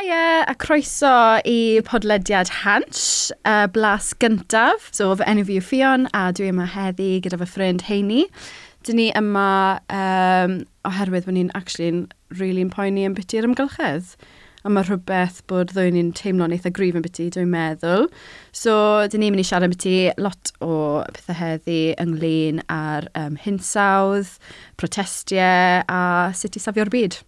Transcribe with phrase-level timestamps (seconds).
[0.00, 4.86] Hiya, a croeso i podlediad Hans, y blas gyntaf.
[4.96, 8.22] So, fy enw fi yw Fion, a dwi yma heddi gyda fy ffrind Heini.
[8.86, 9.50] Dyn ni yma
[9.92, 10.56] um,
[10.88, 12.00] oherwydd bod ni'n actually'n
[12.38, 14.16] really'n poeni yn byty'r ymgylchedd.
[14.64, 18.08] A mae rhywbeth bod ddwy ni'n teimlo'n eitha grif yn byty, dwi'n meddwl.
[18.56, 20.74] So, dyn ni'n mynd i siarad yn byty lot o
[21.12, 24.38] pethau heddi ynglyn ar um, hinsawdd,
[24.80, 27.20] protestiau a sut i safio'r byd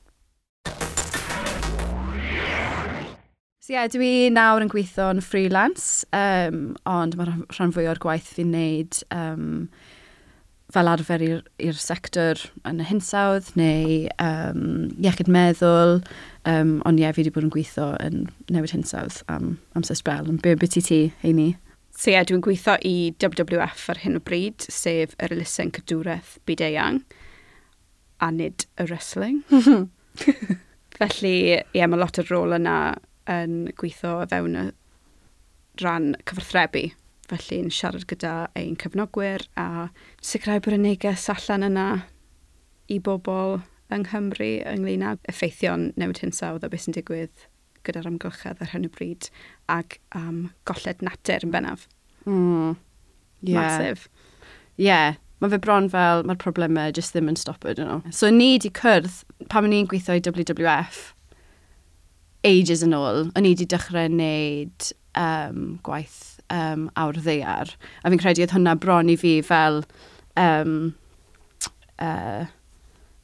[3.72, 8.26] ie, yeah, dwi nawr yn gweithio yn freelance, um, ond mae rhan fwy o'r gwaith
[8.36, 9.46] fi'n neud um,
[10.72, 16.02] fel arfer i'r sector yn y hinsawdd neu um, iechyd meddwl,
[16.44, 20.28] um, ond ie, yeah, fi wedi bod yn gweithio yn newid hinsawdd am amser sbel,
[20.28, 21.46] yn byw beth i ti, heini.
[21.96, 26.34] So ie, yeah, dwi'n gweithio i WWF ar hyn o bryd, sef yr elusen cadwraeth
[26.48, 27.00] byd eang,
[28.20, 29.40] a nid y wrestling.
[30.98, 32.76] Felly, ie, yeah, mae lot o'r rôl yna
[33.32, 34.66] yn gweithio o fewn y
[35.80, 36.90] rhan cyfarthrebu.
[37.32, 39.88] Felly, yn siarad gyda ein cyfnogwyr a
[40.20, 41.86] sicrhau bod y neges allan yna
[42.92, 43.60] i bobl
[43.92, 47.46] yng Nghymru ynglyn â effeithion newid hinsawdd a beth sy'n digwydd
[47.86, 49.28] gyda'r amgylchedd ar hyn o bryd
[49.72, 51.88] ac am um, golled natur yn bennaf.
[52.26, 52.76] Mm.
[53.42, 53.58] Yeah.
[53.58, 54.06] Masif.
[54.78, 55.18] Ie, yeah.
[55.42, 58.04] mae fe bron fel mae'r problemau jyst ddim yn stopio dyn.
[58.14, 59.10] So ni di cyrdd,
[59.52, 61.11] pam ni'n gweithio i WWF,
[62.46, 67.70] ages yn ôl, o'n i wedi dechrau wneud um, gwaith um, awr ddeiar.
[68.02, 69.82] A fi'n credu oedd hwnna bron i fi fel,
[70.40, 70.92] um,
[72.02, 72.44] uh,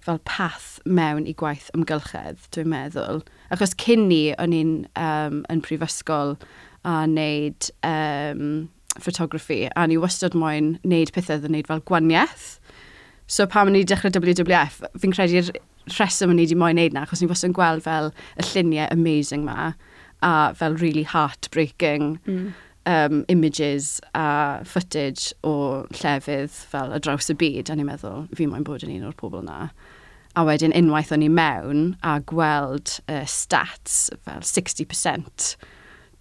[0.06, 3.22] fel path mewn i gwaith ymgylchedd, dwi'n meddwl.
[3.54, 6.36] Achos cyn ni, o'n i'n um, yn prifysgol
[6.86, 12.50] a wneud um, ffotograffi, a ni wastad moyn wneud pethau oedd yn wneud fel gwaniaeth.
[13.28, 15.50] So pam ni dechrau WWF, fi'n credu'r
[15.92, 18.08] rheswm o'n i wedi moyn neud na, achos ni wastad yn gweld fel
[18.40, 19.74] y lluniau amazing ma,
[20.24, 22.54] a fel really heartbreaking mm.
[22.88, 28.48] um, images a footage o llefydd fel y draws y byd, a ni'n meddwl, fi
[28.48, 29.68] moyn bod yn un o'r pobl na.
[30.32, 35.52] A wedyn unwaith o'n i mewn a gweld uh, stats fel 60%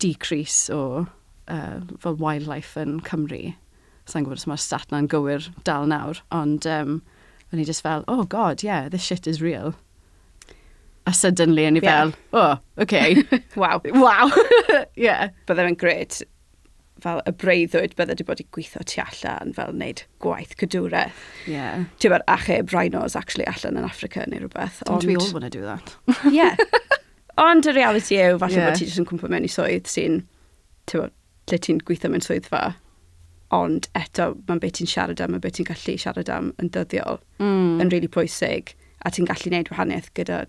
[0.04, 3.56] decrease o uh, fel wildlife yn Cymru
[4.08, 7.02] sa'n gwybod os mae'r stat na'n gywir dal nawr, ond um,
[7.52, 9.76] o'n i just fel, oh god, yeah, this shit is real.
[11.08, 12.16] A suddenly o'n i fel, yeah.
[12.34, 13.24] oh, okay.
[13.56, 13.82] wow.
[13.86, 14.32] wow.
[14.96, 15.30] yeah.
[15.48, 16.20] Bydde fe'n gred
[17.04, 21.22] fel y breuddwyd bydde wedi bod i gweithio tu allan fel wneud gwaith cydwraeth.
[21.50, 21.86] Yeah.
[22.02, 24.82] Ti'n bod achub rhinos actually allan yn Africa neu rhywbeth.
[24.88, 25.08] Don't ond...
[25.08, 25.96] we all want to do that.
[26.32, 26.58] yeah.
[27.38, 28.72] Ond y reality yw, falle yeah.
[28.72, 30.24] bod ti jyst yn cwmpa mewn i swydd sy'n,
[30.90, 31.14] ti'n bod,
[31.52, 32.72] lle ti'n gweithio mewn swydd fa
[33.56, 37.22] ond eto, mae'n beth ti'n siarad am, mae'n beth ti'n gallu siarad am yn dyddiol,
[37.40, 37.82] mm.
[37.84, 38.74] yn really pwysig,
[39.06, 40.46] a ti'n gallu gwneud wahaniaeth gyda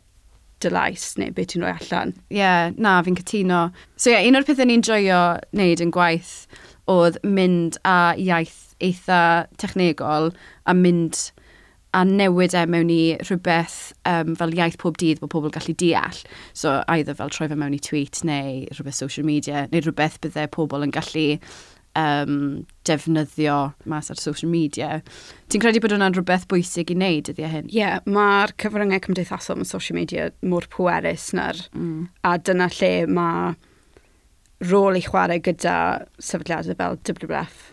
[0.65, 2.15] dylais neu beth ti'n rhoi allan.
[2.33, 3.69] Ie, yeah, na, fi'n cytuno.
[3.97, 5.21] So ie, yeah, un o'r pethau ni'n joio
[5.55, 6.35] wneud yn gwaith
[6.91, 10.33] oedd mynd a iaith eitha technegol
[10.67, 11.29] a mynd
[11.97, 16.21] a newid e mewn i rhywbeth um, fel iaith pob dydd bod pobl gallu deall.
[16.53, 20.49] So either fel troi fe mewn i tweet neu rhywbeth social media neu rhywbeth byddai
[20.55, 21.41] pobl yn gallu
[21.99, 23.59] um, defnyddio
[23.91, 25.01] mas ar social media.
[25.51, 27.71] Ti'n credu bod hwnna'n rhywbeth bwysig i wneud ydy e hyn?
[27.71, 31.65] Ie, yeah, mae'r cyfryngau cymdeithasol mewn social media mor pwerus na'r...
[31.77, 32.09] Mm.
[32.29, 33.55] A dyna lle mae
[34.69, 35.79] rôl i chwarae gyda
[36.23, 37.65] sefydliadau fel WWF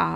[0.00, 0.10] a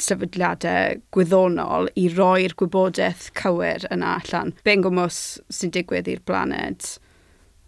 [0.00, 4.54] sefydliadau gwyddonol i roi'r gwybodaeth cywir yna allan.
[4.66, 6.86] Be'n gwmwys sy'n digwydd i'r blaned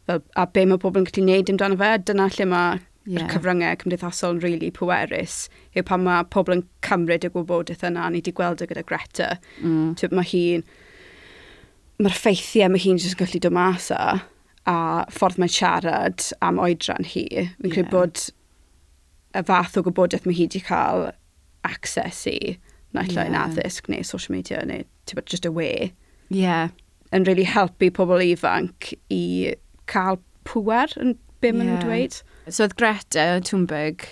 [0.06, 3.29] fel, a be mae pobl yn gallu gwneud amdano fe, dyna lle mae yeah.
[3.31, 5.47] cyfryngau cymdeithasol yn rili really pwerus
[5.77, 9.31] yw pan mae pobl yn cymryd y gwybodaeth yna ni wedi gweld y gyda Greta.
[9.63, 9.95] Mm.
[10.13, 10.67] Mae hi'n...
[12.03, 14.23] Mae'r ffeithiau mae hi'n jyst gallu dod mas a,
[14.67, 14.77] a
[15.12, 17.27] ffordd mae'n siarad am oedran hi.
[17.29, 17.75] Fi'n yeah.
[17.75, 18.23] credu bod
[19.39, 21.11] y fath o gwybodaeth mae hi wedi cael
[21.69, 22.57] access i
[22.97, 23.37] naill yeah.
[23.45, 25.93] addysg neu social media neu bod, just y we.
[26.33, 26.73] Yeah.
[27.12, 29.55] Yn really helpu pobl ifanc i
[29.91, 30.19] cael
[30.49, 32.19] pwer yn be maen nhw'n dweud.
[32.49, 34.06] So oedd Greta Thunberg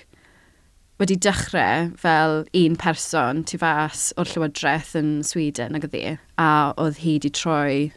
[1.01, 7.01] wedi dechrau fel un person tu fas o'r Llywodraeth yn Sweden ag ydi, a oedd
[7.01, 7.91] hi wedi troi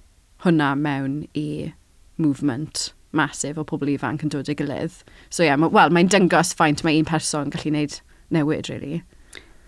[0.45, 1.73] hwnna mewn i
[2.21, 5.01] movement masif o pobl ifanc yn dod i gilydd.
[5.29, 7.99] So ie, yeah, wel, mae'n dyngos faint mae un person gallu gwneud
[8.33, 9.01] newid, really.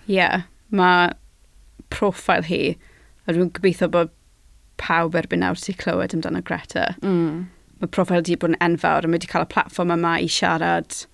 [0.07, 1.11] Ie, yeah, mae
[1.93, 2.61] profil hi,
[3.25, 4.13] a dwi'n gobeithio bod
[4.81, 6.93] pawb erbyn nawr sy'n clywed amdano Greta.
[7.01, 7.45] Mm
[7.85, 11.05] mae profil wedi bod yn enfawr a mae wedi cael y platform yma i siarad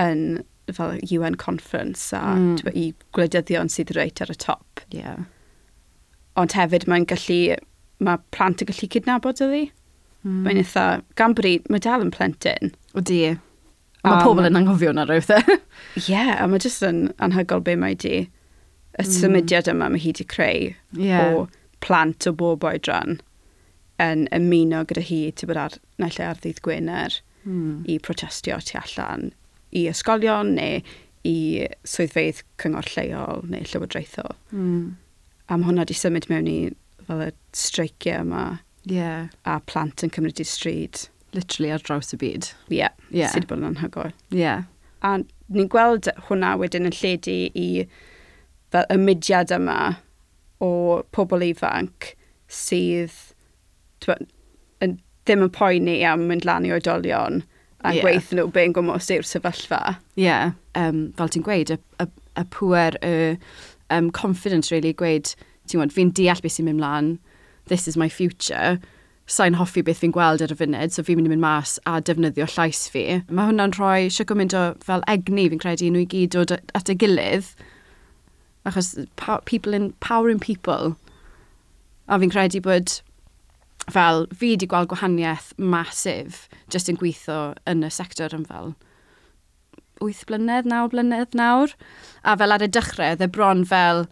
[0.00, 0.44] yn
[0.76, 2.74] fel UN conference a mm.
[2.74, 4.82] i gwleidyddion sydd reit ar y top.
[4.92, 5.24] Yeah.
[6.36, 7.56] Ond hefyd mae'n gallu,
[8.02, 9.66] mae plant yn gallu cydnabod ydi.
[10.26, 10.40] Mm.
[10.46, 10.86] Mae'n eitha,
[11.18, 12.74] gan bryd, mae dal yn plentyn.
[12.98, 13.20] O di.
[14.02, 15.52] A mae um, pobl yn anghofio na rhywbeth.
[15.54, 18.26] Ie, yeah, a mae jyst yn anhygol be mae di.
[18.96, 19.14] Y mm.
[19.20, 21.30] symudiad yma mae hi wedi creu yeah.
[21.30, 21.46] o
[21.84, 23.20] plant o bob oedran
[24.02, 27.84] yn ymuno gyda hi ti'n bod ar, naill ar ddydd Gwener mm.
[27.88, 29.30] i protestio tu allan
[29.76, 30.80] i ysgolion neu
[31.26, 34.36] i swyddfeidd cyngor lleol neu llywodraethol.
[34.54, 34.94] Mm.
[35.48, 36.58] A mae hwnna wedi symud mewn i
[37.08, 38.44] fel y streicio yma.
[38.86, 39.28] Yeah.
[39.44, 41.06] A plant yn cymryd i stryd.
[41.34, 42.50] Literally ar draws y byd.
[42.70, 42.78] Ie.
[42.78, 42.94] Yeah.
[43.10, 43.32] yeah.
[43.32, 44.14] Sydd wedi bod yn anhygoel.
[44.30, 44.42] Ie.
[44.44, 44.66] Yeah.
[45.06, 45.16] A
[45.54, 47.68] ni'n gweld hwnna wedyn yn lledu i
[48.74, 49.80] fel y mudiad yma
[50.62, 50.70] o
[51.14, 52.12] pobl ifanc
[52.50, 53.14] sydd
[54.84, 57.42] yn, ddim yn poeni am mynd lan i oedolion
[57.86, 58.02] a yeah.
[58.02, 59.80] gweithio nhw be'n gwmwys yw'r sefyllfa.
[60.16, 60.52] Ie, yeah.
[60.78, 62.08] um, fel ti'n gweud, y, y,
[62.40, 63.14] y pwer, y
[63.94, 65.32] um, confidence really, gweud,
[65.66, 67.16] ti'n gwybod, fi'n deall beth sy'n mynd mlaen,
[67.70, 68.76] this is my future,
[69.26, 71.98] sa'n hoffi beth fi'n gweld ar y funud, so fi'n mynd i mynd mas a
[72.00, 73.06] defnyddio llais fi.
[73.28, 76.54] Mae hwnna'n rhoi siwg o mynd o fel egni fi'n credu nhw i gyd dod
[76.78, 77.50] at y gilydd,
[78.66, 78.94] achos
[79.46, 80.94] people in, power in people.
[82.06, 83.00] A fi'n credu bod
[83.92, 88.74] fel fi wedi gweld gwahaniaeth masif jyst yn gweithio yn y sector yn fel
[90.04, 91.72] 8 blynedd, 9 blynedd nawr.
[92.24, 94.04] A fel ar y dechrau, dde bron fel,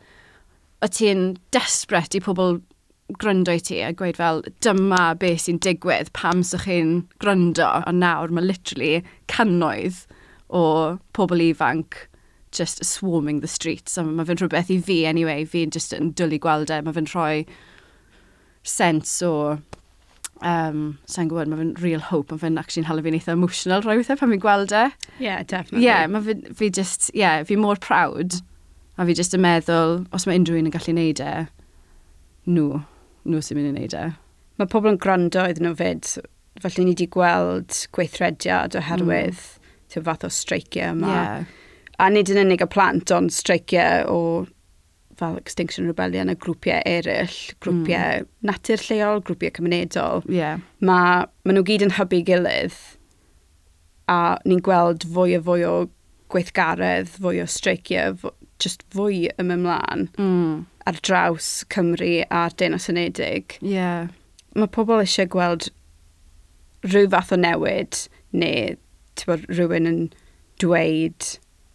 [0.80, 2.60] o ti'n desbret i pobl
[3.20, 7.68] gryndo i ti a gweud fel, dyma beth sy'n digwydd pam sych chi'n gryndo.
[7.84, 10.04] A nawr mae literally cannoedd
[10.48, 10.64] o
[11.16, 12.06] pobl ifanc
[12.54, 13.92] just swarming the streets.
[13.92, 17.10] So mae fe'n rhywbeth i fi anyway, fi'n just yn dwlu gweld e, mae fe'n
[17.12, 17.44] rhoi
[18.64, 19.58] sense o
[20.44, 20.80] um,
[21.10, 24.18] sa'n gwybod, mae fe'n real hope, mae fe'n actually'n hala fi'n eitha emotional rhoi wrthau
[24.20, 24.84] pan fi'n gweld e.
[25.22, 25.86] Yeah, definitely.
[25.86, 28.40] Yeah, mae fi, fi just, yeah, fi mor proud.
[28.98, 31.32] A fi just yn meddwl, os mae unrhyw un yn gallu neud e,
[32.50, 32.84] nhw,
[33.26, 34.06] nhw sy'n mynd i neud e.
[34.60, 36.12] Mae pobl yn gwrando iddyn nhw fyd,
[36.62, 40.04] felly ni wedi gweld gweithrediad oherwydd mm.
[40.06, 41.14] fath o streiciau yma.
[41.14, 41.52] Yeah.
[42.02, 44.20] A nid yn unig y plant, ond streiciau o
[45.24, 48.28] fel Extinction Rebellion a grwpiau eraill, grwpiau mm.
[48.46, 50.60] natur lleol, grwpiau cymunedol, yeah.
[50.84, 52.76] mae ma nhw gyd yn hybu gilydd
[54.10, 55.74] a ni'n gweld fwy a fwy o
[56.32, 58.18] gweithgaredd, fwy o streiciau,
[58.62, 60.64] just fwy ym ymlaen mm.
[60.88, 63.58] ar draws Cymru a'r Denos Unedig.
[63.64, 64.10] Yeah.
[64.54, 65.70] Mae pobl eisiau gweld
[66.84, 68.04] rhyw fath o newid
[68.36, 68.76] neu
[69.24, 70.02] bod, rhywun yn
[70.62, 71.30] dweud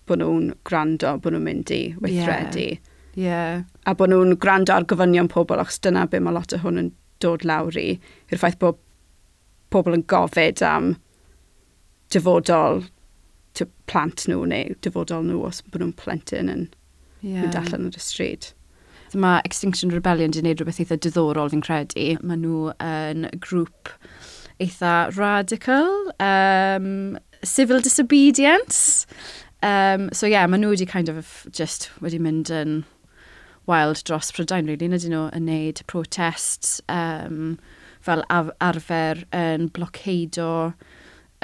[0.09, 2.69] bod nhw'n gwrando, bod nhw'n mynd i weithredu.
[2.75, 2.88] Yeah.
[3.17, 3.63] Yeah.
[3.85, 6.91] A bod nhw'n gwrando ar gofynion pobl, achos dyna be mae lot o hwn yn
[7.23, 8.79] dod lawr i, yw'r ffaith bod
[9.73, 10.93] pobl yn gofyd am
[12.13, 12.85] dyfodol
[13.89, 16.63] plant nhw neu dyfodol nhw os bod nhw'n plentyn yn
[17.21, 17.43] yeah.
[17.43, 18.51] mynd allan ar y stryd.
[19.09, 22.11] So mae Extinction Rebellion wedi gwneud rhywbeth eitha diddorol fi'n credu.
[22.21, 23.89] Mae nhw yn grŵp
[24.61, 25.89] eitha radical,
[26.21, 29.07] um, civil disobedience.
[29.63, 32.79] Um, so yeah, mae nhw wedi kind of just wedi mynd yn
[33.69, 37.57] wild dros Prydain, really, nid nhw yn neud protests um,
[38.01, 40.73] fel arfer yn bloceido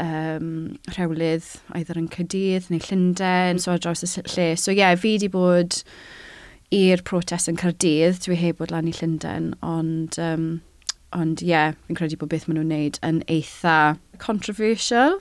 [0.01, 0.49] um,
[0.95, 4.47] rhewlydd, either yn Cydydd neu Llundain, so ar draws y lle.
[4.57, 5.81] So ie, yeah, fi wedi bod
[6.75, 10.49] i'r protest yn Cardydd, dwi heb bod lan i Llundain, ond um,
[11.15, 15.19] ond ie, yeah, fi'n credu bod beth maen nhw'n wneud yn eitha controversial.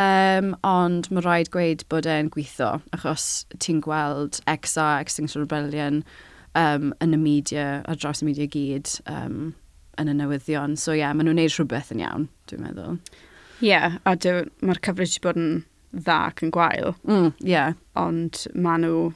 [0.00, 6.04] Um, ond mae rhaid gweud bod e'n gweithio, achos ti'n gweld EXA, Extinction Rebellion,
[6.56, 9.50] um, yn y media, ar draws y media gyd, um,
[10.00, 10.78] yn y newyddion.
[10.80, 12.96] So ie, yeah, maen nhw'n neud rhywbeth yn iawn, dwi'n meddwl.
[13.60, 15.52] Ie, yeah, a mae'r coverage bod yn
[15.92, 16.94] dda ac yn gwael.
[17.04, 17.76] Mm, yeah.
[18.00, 19.10] Ond maen nhw,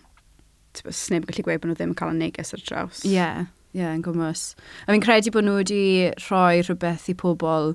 [0.85, 3.05] sneb yn gallu gweud bod nhw ddim yn cael y neges ar draws.
[3.07, 4.51] Ie, yeah, ie, yeah, yn gwmwys.
[4.85, 5.83] A fi'n credu bod nhw wedi
[6.27, 7.73] rhoi rhywbeth i pobl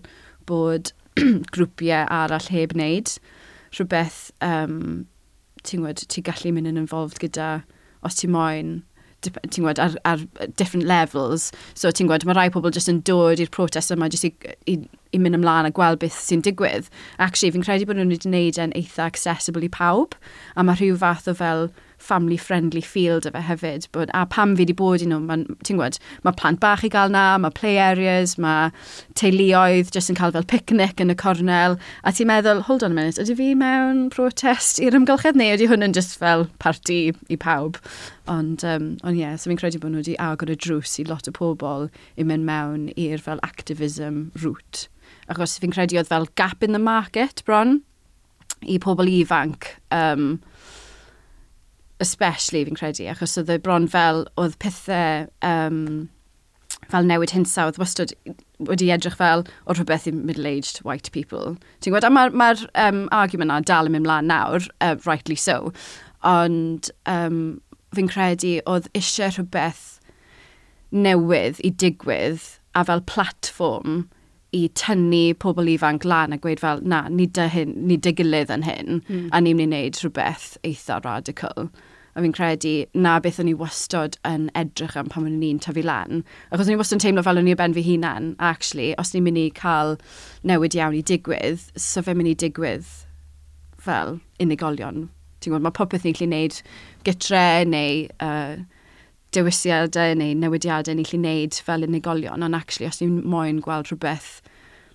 [0.49, 0.93] bod
[1.55, 3.15] grwpiau arall heb wneud.
[3.75, 5.07] Rhywbeth um,
[5.63, 7.59] ti'n gwybod, ti'n gallu mynd yn involved gyda
[8.05, 8.77] os ti'n moyn
[9.19, 10.21] ti'n gwybod, ar, ar
[10.55, 11.49] different levels.
[11.75, 14.31] So ti'n gwybod, mae rai pobl jyst yn dod i'r protest yma jyst i,
[14.71, 14.77] i,
[15.11, 16.87] i mynd ymlaen a gweld beth sy'n digwydd.
[17.17, 20.15] Actually, fi'n credu bod nhw'n wedi gwneud e'n eitha accessible i pawb,
[20.55, 21.67] a mae rhyw fath o fel
[21.99, 23.87] family-friendly field efo hefyd.
[23.95, 25.19] Bod, a pam fi wedi bod i nhw,
[25.65, 28.69] ti'n gwybod, mae plant bach i gael na, mae play areas, mae
[29.19, 31.77] teuluoedd jyst yn cael fel picnic yn y cornel.
[32.03, 35.69] A ti'n meddwl, hold on a minute, ydy fi mewn protest i'r ymgylchedd neu ydy
[35.71, 37.79] hwn yn just fel parti i pawb?
[38.29, 41.05] Ond, um, ond ie, yeah, so fi'n credu bod nhw wedi agor y drws i
[41.09, 44.87] lot o pobl i mynd mewn i'r fel activism route.
[45.29, 47.79] Achos fi'n credu oedd fel gap in the market bron
[48.67, 50.37] i pobl ifanc um,
[52.03, 56.07] especially fi'n credu, achos oedd y bron fel, oedd pethau um,
[56.89, 58.13] fel newid hinsawdd wastad
[58.69, 61.55] wedi edrych fel o rhywbeth i middle-aged white people.
[61.79, 64.29] Ti'n gwybod, a mae'r ma, r, ma r, um, argument na dal yn mynd mlaen
[64.31, 65.73] nawr, uh, rightly so,
[66.27, 67.59] ond um,
[67.95, 69.99] fi'n credu oedd eisiau rhywbeth
[70.91, 74.07] newydd i digwydd a fel platform
[74.55, 78.51] i tynnu pobl ifanc lan a gweud fel, na, ni dy, hyn, ni dy gilydd
[78.53, 79.27] yn hyn, mm.
[79.29, 81.69] a ni'n mynd i wneud rhywbeth eitha radical
[82.15, 85.83] a fi'n credu na beth o'n i wastod yn edrych am pan o'n i'n tyfu
[85.85, 86.23] lan.
[86.49, 89.27] Achos o'n i wastod yn teimlo fel o'n i ben fi hunan, actually, os ni'n
[89.27, 89.95] mynd i cael
[90.47, 92.89] newid iawn i digwydd, so fe'n mynd i digwydd
[93.79, 95.07] fel unigolion.
[95.39, 96.59] Ti'n gwybod, mae popeth ni'n gallu wneud
[97.07, 98.59] gytre neu uh,
[99.35, 104.39] dewisiadau neu newidiadau ni'n gallu wneud fel unigolion, ond actually, os ni'n moyn gweld rhywbeth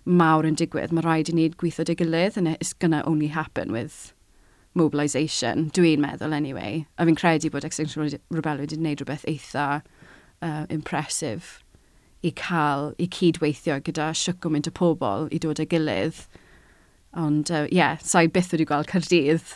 [0.04, 3.72] mawr yn digwydd, mae rhaid i ni gweithio dy gilydd, and it's gonna only happen
[3.72, 4.12] with
[4.74, 6.84] mobilisation, dwi'n meddwl anyway.
[6.98, 9.66] A fi'n credu bod Extinction Rebellion wedi gwneud rhywbeth eitha
[10.42, 11.60] uh, impressive
[12.24, 16.24] i cael, i cydweithio gyda siwcw mynd y pobl i dod â gilydd.
[17.14, 19.54] Ond, ie, uh, yeah, sa'i byth wedi gweld Cardydd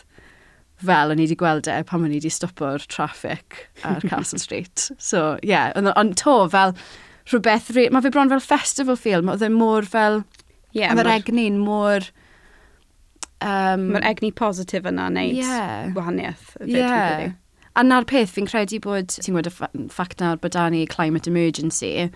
[0.79, 4.87] fel o'n i wedi gweld e pan o'n i wedi stopo'r traffic ar Castle Street.
[4.95, 6.77] So, ie, yeah, ond on, to fel
[7.29, 10.23] rhywbeth, mae fe bron fel festival film, oedd e mor fel,
[10.71, 12.07] yeah, mae'r egni'n mor...
[12.07, 12.15] mor
[13.39, 15.93] Um, Mae'r egni positif yna wneud yeah.
[15.95, 16.57] wahaniaeth.
[16.67, 17.31] Yeah.
[17.79, 21.29] A na'r peth, fi'n credu bod, ti'n gwybod y ffact nawr bod da ni climate
[21.31, 22.09] emergency,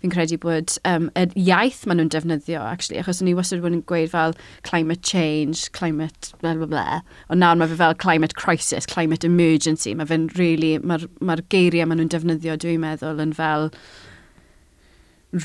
[0.00, 4.14] fi'n credu bod um, y iaith maen nhw'n defnyddio, actually, achos ni wastad wedi gweud
[4.14, 4.32] fel
[4.66, 9.92] climate change, climate blah blah blah, ond nawr mae fe fel climate crisis, climate emergency,
[9.98, 13.68] mae fe'n really, mae'r ma, geiriau maen nhw'n defnyddio, dwi'n meddwl, yn fel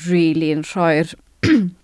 [0.08, 1.12] really yn rhoi'r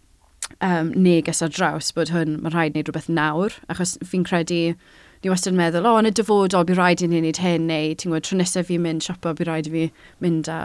[0.61, 4.77] um, neges ar draws bod hwn, mae'n rhaid wneud rhywbeth nawr, achos fi'n credu,
[5.25, 7.69] ni wastad yn meddwl, o, oh, yn y dyfodol, bydd rhaid i ni wneud hyn,
[7.71, 9.85] neu, ti'n gwybod, tro nesaf fi'n mynd siopa, bydd rhaid i fi
[10.25, 10.59] mynd â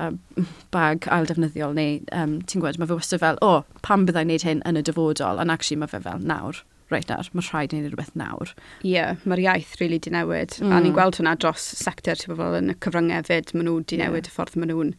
[0.75, 4.33] bag ail defnyddiol, neu, um, ti'n gwybod, mae fe wastad fel, o, oh, pam byddai'n
[4.33, 7.74] wneud hyn yn y dyfodol, ond actually mae fe fel nawr reit nawr, mae rhaid
[7.74, 8.51] i ni wneud rhywbeth nawr.
[8.81, 10.55] Ie, yeah, mae'r iaith rili really di newid.
[10.57, 10.71] Mm.
[10.74, 10.95] A ni'n mm.
[10.98, 14.31] gweld hwnna dros sector ti'n bobl yn y cyfryngau fyd, maen nhw di newid yeah.
[14.31, 14.93] y ffordd maen nhw'n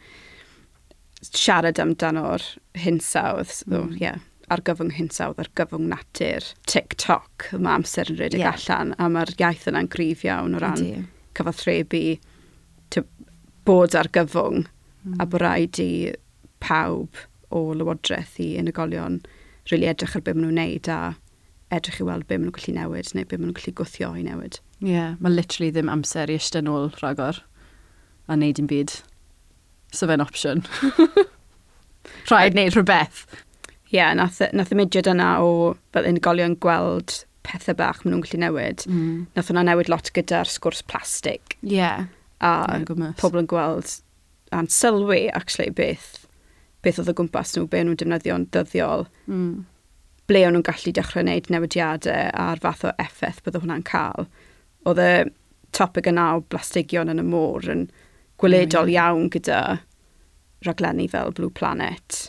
[1.26, 2.46] siarad amdano'r
[2.84, 3.50] hinsawdd.
[3.50, 3.96] So, mm.
[4.00, 8.57] yeah, ar gyfyng hinsawdd, ar gyfyng natur, TikTok, mae amser yn rhedeg yeah.
[8.57, 11.07] allan, a mae'r iaith yna'n gryf iawn o ran
[11.38, 12.04] cyfathrebu
[13.69, 14.64] bod ar gyfwng,
[15.04, 15.19] mm.
[15.21, 15.90] a bod rhaid i
[16.64, 17.21] pawb
[17.54, 20.99] o lywodraeth i unigolion rili really edrych ar beth maen nhw'n neud a
[21.75, 24.25] edrych i weld beth maen nhw'n gallu newid neu beth maen nhw'n gallu gwthio i
[24.26, 24.59] newid.
[24.80, 27.42] Ie, yeah, mae literally ddim amser i eistedd nôl rhagor
[28.30, 28.97] a neud i'n byd.
[29.92, 30.64] So fe'n opsiwn.
[32.30, 33.25] Rhaid wneud rhywbeth
[33.90, 38.40] yeah, nath, nath y midget yna o fel unigolion gweld pethau bach maen nhw'n gallu
[38.44, 38.85] newid.
[38.87, 39.26] Mm.
[39.37, 41.56] Nath hwnna newid lot gyda'r sgwrs plastig.
[41.62, 42.06] Yeah.
[42.40, 43.99] A yeah, pobl yn gweld
[44.54, 46.26] a'n sylwi, actually, beth,
[46.85, 49.06] beth oedd o gwmpas nhw, beth nhw'n defnyddio'n dyddiol.
[49.30, 49.66] Mm.
[50.30, 54.28] Ble o'n nhw'n gallu dechrau wneud newidiadau a'r fath o effaith bydd hwnna'n cael.
[54.88, 55.12] Oedd y
[55.76, 57.87] topic yna o blastigion yn y môr yn
[58.40, 58.94] gweledol mm.
[58.97, 59.61] iawn gyda
[60.66, 62.28] raglenni fel Blue Planet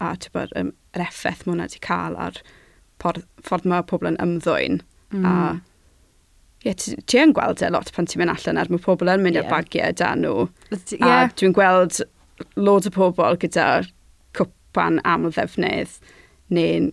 [0.00, 2.42] a tybod, um, yr effaith mae hwnna wedi cael ar
[2.98, 4.80] ffordd, mae pobl yn ymddwyn.
[5.14, 5.26] Mm.
[5.26, 5.34] A
[6.66, 9.22] ie, ti, ti yn gweld e lot pan ti'n mynd allan ar mae pobl yn
[9.24, 9.46] mynd yeah.
[9.46, 10.48] ar bagiau da nhw.
[10.98, 11.06] Yeah.
[11.06, 12.02] A dwi'n gweld
[12.58, 13.68] loads o pobl gyda
[14.38, 15.98] cwpan am y ddefnydd
[16.54, 16.92] neu'n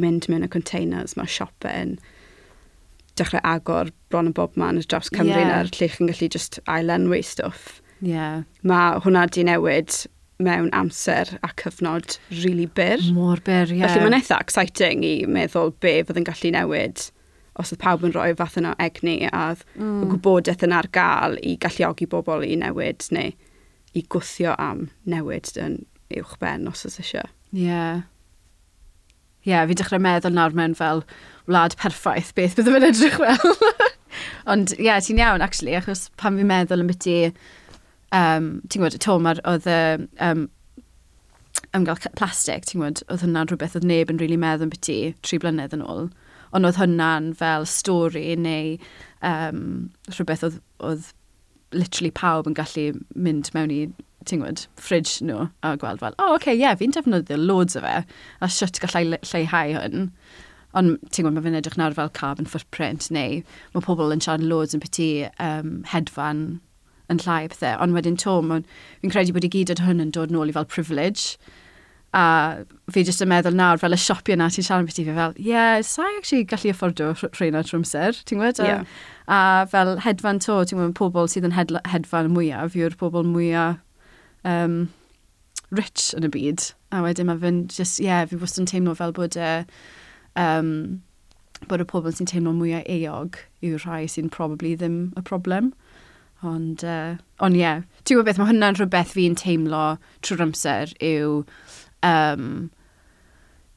[0.00, 1.96] mynd mewn y containers, mae siopau yn
[3.18, 5.50] dechrau agor bron yn bob man y draws Cymru yeah.
[5.50, 7.80] na'r lle chi'n gallu just ailenwi stwff.
[8.04, 8.42] Yeah.
[8.66, 9.94] Mae hwnna di newid
[10.42, 13.02] mewn amser a cyfnod really byr.
[13.14, 13.78] Mor byr, ie.
[13.78, 13.92] Yeah.
[13.92, 17.08] Felly mae'n eitha exciting i meddwl be fydd yn gallu newid
[17.60, 20.00] os oedd pawb yn rhoi fath yna egni a mm.
[20.02, 23.30] y gwybodaeth yn ar gael i galluogi bobl i newid neu
[23.94, 25.84] i gwthio am newid yn
[26.18, 27.30] uwch ben os oes eisiau.
[27.54, 27.68] Ie.
[27.68, 28.02] Yeah.
[29.44, 31.04] Ie, yeah, fi dechrau meddwl nawr mewn fel
[31.50, 33.58] wlad perffaith beth bydd yn edrych fel.
[34.50, 37.06] Ond ie, yeah, ti'n iawn, actually, achos pan fi'n meddwl am beth
[38.14, 39.80] um, ti'n gwybod, to, mae'r, oedd y,
[40.24, 40.46] um,
[41.74, 45.40] ymgael plastig, ti'n gwybod, oedd hwnna'n rhywbeth oedd neb yn rili really meddwl byti tri
[45.42, 46.08] blynedd yn ôl.
[46.54, 48.76] Ond oedd hwnna'n fel stori neu
[49.26, 49.60] um,
[50.12, 51.12] rhywbeth oedd, oedd
[51.74, 53.80] literally pawb yn gallu mynd mewn i
[54.24, 57.36] ti'n gwybod, fridge nhw a gweld fel, o, oh, oce, okay, ie, yeah, fi'n defnyddio
[57.40, 57.98] loads o fe,
[58.40, 60.06] a siwt gallai lleihau hwn.
[60.78, 63.42] Ond ti'n gwybod, mae fe'n edrych nawr fel carbon footprint, neu
[63.74, 65.08] mae pobl yn siarad loads yn peti
[65.42, 66.46] um, hedfan
[67.12, 68.38] yn llai pethau, ond wedyn to,
[69.02, 71.36] fi'n credu bod i gyd at hwn yn dod nôl i fel privilege,
[72.14, 72.62] a
[72.94, 75.34] fi jyst yn meddwl nawr, fel y siopio na, ti'n siarad beth i fi fel,
[75.36, 78.60] ie, yeah, sa'i actually gallu afforddio rheina trwy amser, ti'n gwybod?
[78.62, 78.84] Yeah.
[79.26, 83.82] A, a fel hedfan to, ti'n gwybod, pobl sydd yn hedfan mwyaf, yw'r pobl mwyaf
[84.46, 84.84] um,
[85.74, 86.68] rich yn y byd.
[86.94, 89.50] A wedyn mae fy'n just, ie, yeah, fi wrth yn teimlo fel bod e,
[90.38, 90.70] um,
[91.68, 95.72] bod y pobl sy'n teimlo mwyaf eog yw'r rhai sy'n probably ddim y problem.
[96.44, 97.84] Ond, uh, ond ie, yeah.
[98.04, 99.84] ti'n gwybod beth, mae hwnna'n rhywbeth fi'n teimlo
[100.26, 101.38] trwy'r amser yw
[102.04, 102.48] um,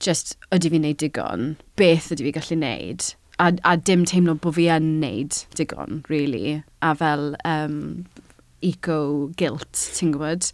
[0.03, 3.07] just ydy fi'n neud digon, beth ydy fi gallu neud,
[3.39, 7.79] a, a dim teimlo bod fi yn neud digon, really, a fel um,
[8.65, 10.51] eco-guilt, ti'n gwybod?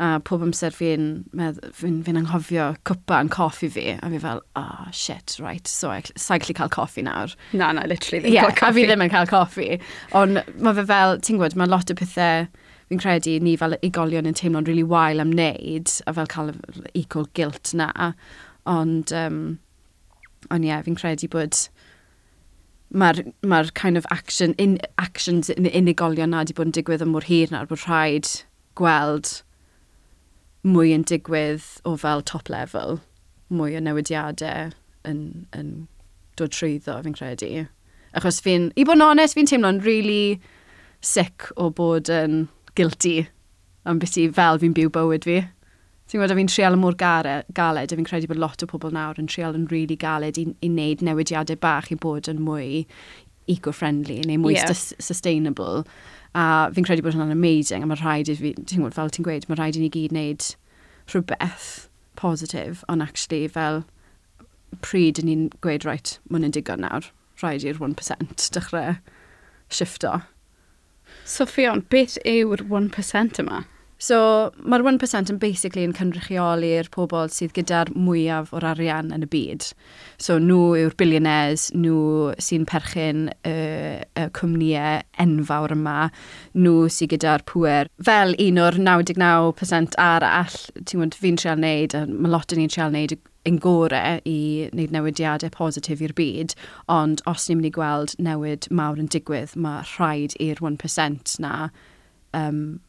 [0.00, 3.86] A pob amser fi'n fi fi anghofio cwpa yn coffi fi.
[4.00, 5.68] A fi fel, oh, shit, right.
[5.68, 7.34] So, sa'n gallu cael coffi nawr.
[7.52, 8.70] Na, na, literally ddim yeah, cael coffi.
[8.70, 9.68] A fi ddim yn cael coffi.
[10.16, 12.48] Ond mae fe fel, ti'n gwybod, mae lot o pethau
[12.90, 16.54] fi'n credu ni fel igolion yn teimlo'n really wael am wneud a fel cael
[16.94, 17.90] equal guilt na.
[18.70, 19.44] Ond, um,
[20.48, 21.60] ond ie, yeah, fi'n credu bod
[22.90, 27.12] mae'r ma kind of action, in, actions in, unigolion na wedi bod yn digwydd yn
[27.12, 28.32] mor hir nawr bod rhaid
[28.80, 29.42] gweld
[30.66, 33.00] mwy yn digwydd o fel top level,
[33.48, 34.72] mwy o newidiadau
[35.08, 35.20] yn,
[35.56, 35.70] yn
[36.38, 37.66] dod trwyddo, fi'n credu.
[38.16, 40.40] Achos fi'n, i bod yn onest, fi'n teimlo'n really
[41.00, 42.44] sick o bod yn
[42.76, 43.22] guilty
[43.88, 45.38] am beth i fel fi'n byw bywyd fi.
[46.10, 49.30] Ti'n gwybod, fi'n trial mor galed, a fi'n credu bod lot o pobl nawr yn
[49.30, 52.84] trial yn really galed i, i wneud newidiadau bach i bod yn mwy
[53.52, 54.72] eco-friendly neu mwy yeah.
[55.02, 55.84] sustainable.
[56.34, 59.26] A fi'n credu bod hwnna'n amazing, a mae rhaid i fi, ti'n gwybod, fel ti'n
[59.26, 60.50] gweud, mae rhaid i ni gyd wneud
[61.10, 61.70] rhywbeth
[62.20, 63.82] positif, ond actually fel
[64.84, 67.10] pryd yn ni'n gweud, right, mae'n yn digon nawr,
[67.42, 69.00] rhaid i'r 1% dechrau
[69.70, 70.20] shifto.
[71.24, 73.64] So Fion, beth yw'r 1% yma?
[74.00, 74.16] So
[74.64, 79.66] mae'r 1% yn basically yn cynrychioli'r pobl sydd gyda'r mwyaf o'r arian yn y byd.
[80.16, 83.54] So nhw yw'r billionaires, nhw sy'n perchyn y
[84.16, 85.98] y cwmnïau enfawr yma,
[86.56, 87.92] nhw sydd gyda'r pwer.
[88.08, 92.72] Fel un o'r 99% arall, ti'n gwybod, fi'n trial wneud, a mae lot yn ni'n
[92.72, 94.40] trial wneud yn gorau i
[94.72, 96.56] wneud newidiadau positif i'r byd,
[96.88, 101.68] ond os ni'n mynd i gweld newid mawr yn digwydd, mae rhaid i'r 1% na
[102.36, 102.80] um,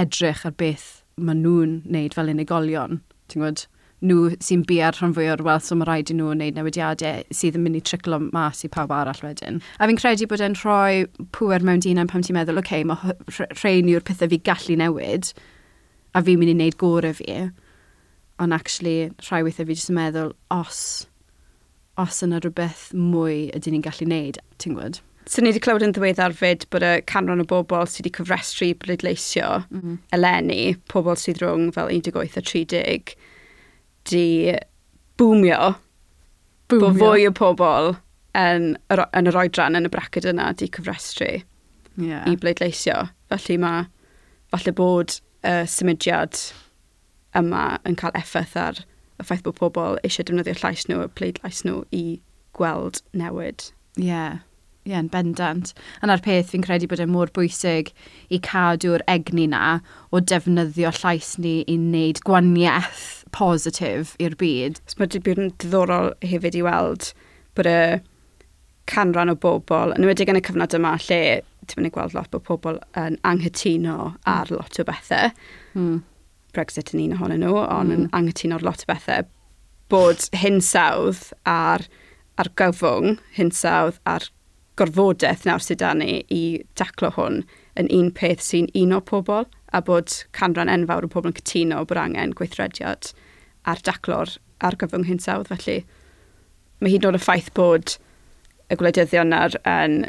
[0.00, 3.00] edrych ar beth maen nhw'n wneud fel unigolion.
[3.28, 3.66] Ti'n gwybod?
[4.02, 7.58] nhw sy'n biar rhan fwy o'r weld, so mae rhaid i nhw wneud newidiadau sydd
[7.58, 9.60] yn mynd i triclo mas i pawb arall wedyn.
[9.78, 11.04] A fi'n credu bod e'n rhoi
[11.36, 13.14] pwer mewn dina'n pam ti'n meddwl, oce, okay, mae
[13.60, 15.30] rhain yw'r pethau fi gallu newid,
[16.18, 17.38] a fi'n mynd i wneud gore fi.
[18.42, 20.82] Ond actually, rhai weithiau fi jyst yn meddwl, os,
[22.02, 24.98] os yna rhywbeth mwy ydyn ni'n gallu wneud, ti'n gwybod?
[25.26, 28.72] So ni wedi clywed yn ddiweddar fyd bod y canran o bobl sydd wedi cyfrestru
[28.82, 29.98] bleidleisio mm -hmm.
[30.16, 33.14] eleni, pobl sydd rhwng fel 18 a 30,
[34.10, 34.26] di
[35.20, 35.74] bwmio.
[36.72, 36.82] Bwmio.
[36.88, 37.94] Bod fwy o pobl
[38.38, 41.30] yn, yn yr oedran yn y bracyd yna di cyfrestru
[41.96, 42.26] yeah.
[42.26, 43.08] i bleidleisio.
[43.30, 43.86] Felly mae,
[44.50, 46.38] falle bod y symudiad
[47.38, 48.82] yma yn cael effaith ar
[49.20, 52.06] y ffaith bod pobl eisiau defnyddio llais nhw, y pleidlais nhw i
[52.58, 53.70] gweld newid.
[54.00, 54.08] Ie.
[54.10, 54.40] Yeah.
[54.82, 55.70] Ie, yeah, bendant.
[56.02, 57.92] A na'r peth fi'n credu bod e mor bwysig
[58.34, 59.76] i cadw'r egni na
[60.10, 63.04] o defnyddio llais ni i wneud gwaniaeth
[63.36, 64.80] positif i'r byd.
[64.82, 67.12] So, mae wedi yn diddorol hefyd i weld
[67.54, 67.78] bod y
[68.90, 71.22] canran o bobl, yn wedi yn y cyfnod yma lle
[71.70, 75.30] ti'n mynd i gweld lot bod pobl yn anghytuno ar lot o bethau.
[75.78, 76.02] Mm.
[76.52, 77.94] Brexit yn un ohonyn nhw, ond mm.
[77.94, 78.14] yn hmm.
[78.18, 79.30] anghytuno ar lot o bethau.
[79.92, 81.86] Bod hinsawdd ar,
[82.40, 84.26] ar gyfwng, hinsawdd ar
[84.80, 86.42] gorfodaeth nawr sydd dan ni i
[86.80, 87.42] daclo hwn
[87.80, 91.82] yn un peth sy'n un o pobl a bod canran enfawr o pobl yn cytuno
[91.88, 93.12] bod angen gweithrediad
[93.68, 95.50] ar daclo'r argyfwng hinsawdd.
[95.52, 95.82] Felly
[96.80, 97.96] mae hyd yn oed y ffaith bod
[98.72, 100.02] y gwleidyddion nawr yn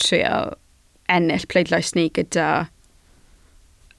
[0.00, 0.38] trio
[1.12, 2.68] ennill pleidlais ni gyda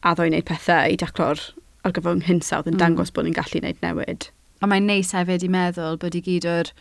[0.07, 1.43] addo i wneud pethau i daclo'r
[1.87, 2.81] argyfwng hinsawdd yn mm.
[2.83, 4.29] dangos bod ni'n gallu wneud newid.
[4.61, 6.71] A mae'n neis hefyd i meddwl bod i gyd o'r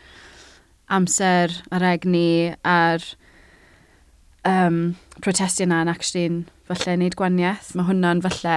[0.93, 3.05] amser ar egni a'r
[4.47, 7.73] um, protestio yna yn actually'n falle wneud gwaniaeth.
[7.75, 8.57] Mae hwnna'n falle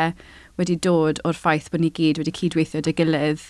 [0.60, 3.46] wedi dod o'r ffaith bod ni gyd wedi cydweithio dy gilydd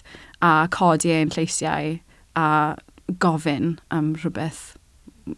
[0.45, 1.97] a codi ein lleisiau
[2.39, 2.49] a
[3.23, 4.77] gofyn am rhywbeth,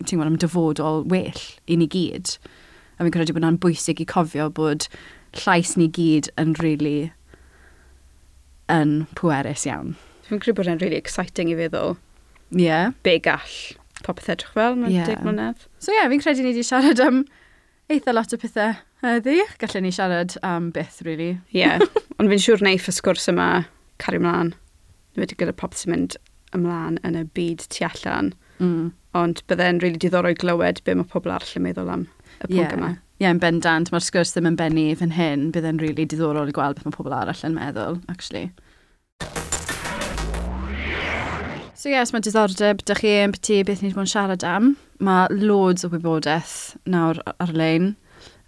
[0.03, 2.35] ti'n gwybod, am dyfodol well i ni gyd.
[2.97, 4.89] A fi'n credu bod hwnna'n bwysig i cofio bod
[5.41, 7.11] llais ni gyd yn really
[8.71, 9.95] yn pwerus iawn.
[10.27, 11.95] Fi'n credu bod hwnna'n really exciting i feddwl
[12.51, 12.91] yeah.
[13.03, 13.59] be gall
[14.05, 15.07] popeth edrych fel mewn yeah.
[15.07, 15.67] deg mlynedd.
[15.79, 17.23] So ie, yeah, fi'n credu ni wedi siarad am
[17.91, 18.73] eitha lot o pethau
[19.05, 19.37] heddi.
[19.61, 21.35] Gallwn ni siarad am byth, really.
[21.53, 21.83] Ie, yeah.
[22.19, 23.49] ond fi'n siŵr neif y sgwrs yma
[24.01, 24.55] cario ymlaen.
[25.11, 26.17] Nid wedi gyda popeth sy'n mynd
[26.57, 28.33] ymlaen yn y byd tu allan.
[28.61, 28.91] Mm.
[29.17, 32.05] Ond byddai'n rili really diddorol glywed be mae pobl arall yn meddwl am
[32.39, 32.75] y pwnc yeah.
[32.77, 32.91] yma.
[32.95, 33.91] Ie, yeah, yn bendant.
[33.93, 35.49] Mae'r sgwrs ddim yn bennu fan hyn.
[35.55, 38.49] Byddai'n rili really diddorol i gweld beth mae pobl arall yn meddwl, actually.
[41.81, 44.65] So yes, mae diddordeb dych chi yn beti beth ni wedi bod yn siarad am.
[45.01, 47.95] Mae loads o wybodaeth nawr ar-lein.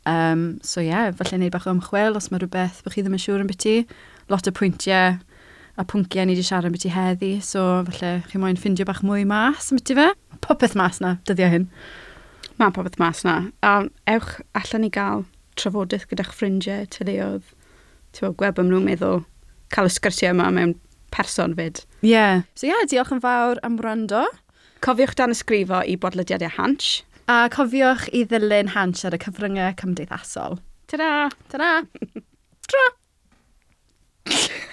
[0.06, 3.16] Um, so ie, yeah, falle wneud bach o ymchwil os mae rhywbeth bych chi ddim
[3.18, 3.74] yn siŵr yn beti.
[4.30, 8.62] Lot o pwyntiau a pwnciau ni wedi siarad yn beti heddi, so falle chi moyn
[8.62, 10.08] ffindio bach mwy mas yn beti fe.
[10.46, 11.68] Popeth mas na, dyddiau hyn.
[12.62, 13.40] Mae popeth mas na.
[13.66, 13.80] A
[14.14, 15.26] ewch allan ni gael
[15.58, 17.50] trafodaeth gyda'ch ffrindiau, tyluodd,
[18.14, 19.24] ti'n gweld gweb nhw'n meddwl,
[19.74, 20.78] cael y sgyrsiau yma mewn
[21.14, 21.84] person fyd.
[22.02, 22.12] Ie.
[22.14, 22.44] Yeah.
[22.58, 24.26] So ie, yeah, diolch yn fawr am wrando.
[24.84, 27.04] Cofiwch dan ysgrifo i bodlediadau Hansh.
[27.32, 30.60] A cofiwch i ddilyn Hansh ar y cyfryngau cymdeithasol.
[30.92, 31.30] Ta-da!
[31.54, 31.72] Ta-da!
[32.68, 32.86] Tro!